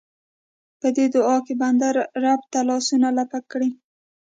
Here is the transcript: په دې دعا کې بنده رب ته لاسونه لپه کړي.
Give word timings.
په 0.79 0.87
دې 0.95 1.05
دعا 1.15 1.37
کې 1.45 1.53
بنده 1.61 1.87
رب 2.23 2.41
ته 2.51 2.59
لاسونه 2.69 3.07
لپه 3.17 3.39
کړي. 3.51 3.69